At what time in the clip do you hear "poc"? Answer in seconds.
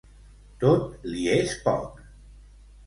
1.69-2.05